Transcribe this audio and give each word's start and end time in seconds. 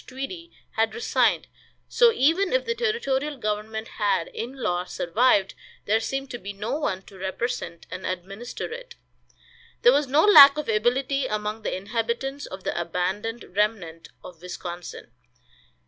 Tweedy, 0.07 0.51
had 0.77 0.95
resigned; 0.95 1.45
so, 1.87 2.11
even 2.11 2.53
if 2.53 2.65
the 2.65 2.73
territorial 2.73 3.37
government 3.37 3.87
had, 3.99 4.29
in 4.29 4.53
law, 4.55 4.83
survived, 4.83 5.53
there 5.85 5.99
seemed 5.99 6.31
to 6.31 6.39
be 6.39 6.53
no 6.53 6.79
one 6.79 7.03
to 7.03 7.19
represent 7.19 7.85
and 7.91 8.03
administer 8.03 8.71
it. 8.73 8.95
There 9.83 9.93
was 9.93 10.07
no 10.07 10.25
lack 10.25 10.57
of 10.57 10.67
ability 10.67 11.27
among 11.27 11.61
the 11.61 11.77
inhabitants 11.77 12.47
of 12.47 12.63
the 12.63 12.81
abandoned 12.81 13.55
remnant 13.55 14.07
of 14.23 14.41
Wisconsin. 14.41 15.11